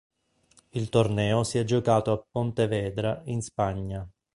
Il 0.69 0.89
torneo 0.89 1.43
si 1.43 1.59
è 1.59 1.63
giocato 1.63 2.11
a 2.11 2.17
Pontevedra 2.31 3.21
in 3.25 3.43
Spagna. 3.43 4.09